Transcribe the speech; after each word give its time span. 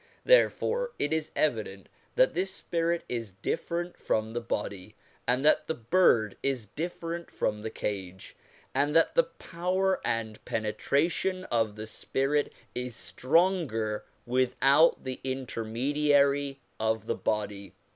Therefore 0.25 0.93
it 0.97 1.13
is 1.13 1.29
evident 1.35 1.87
that 2.15 2.33
this 2.33 2.49
spirit 2.51 3.03
is 3.07 3.33
different 3.33 3.99
from 4.01 4.33
the 4.33 4.41
body, 4.41 4.95
and 5.27 5.45
that 5.45 5.67
the 5.67 5.75
bird 5.75 6.37
is 6.41 6.65
different 6.65 7.29
from 7.29 7.61
the 7.61 7.69
cage, 7.69 8.35
and 8.73 8.95
that 8.95 9.13
the 9.13 9.21
power 9.25 10.01
and 10.03 10.43
penetration 10.43 11.43
of 11.51 11.75
the 11.75 11.85
spirit 11.85 12.51
is 12.73 12.95
stronger 12.95 14.03
without 14.25 15.03
the 15.03 15.19
intermediary 15.23 16.61
of 16.79 17.05
the 17.05 17.13
body. 17.15 17.75